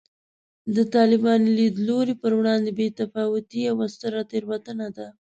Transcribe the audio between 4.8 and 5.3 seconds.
ده